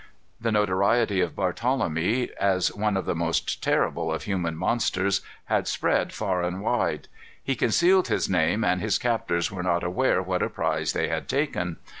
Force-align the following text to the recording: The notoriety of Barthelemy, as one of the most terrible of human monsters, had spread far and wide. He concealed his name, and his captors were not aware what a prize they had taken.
The 0.39 0.51
notoriety 0.51 1.21
of 1.21 1.35
Barthelemy, 1.35 2.31
as 2.39 2.73
one 2.73 2.97
of 2.97 3.05
the 3.05 3.13
most 3.13 3.61
terrible 3.61 4.11
of 4.11 4.23
human 4.23 4.55
monsters, 4.57 5.21
had 5.45 5.67
spread 5.67 6.11
far 6.11 6.41
and 6.41 6.59
wide. 6.59 7.07
He 7.43 7.53
concealed 7.55 8.07
his 8.07 8.27
name, 8.27 8.63
and 8.63 8.81
his 8.81 8.97
captors 8.97 9.51
were 9.51 9.61
not 9.61 9.83
aware 9.83 10.19
what 10.19 10.41
a 10.41 10.49
prize 10.49 10.93
they 10.93 11.09
had 11.09 11.29
taken. 11.29 11.77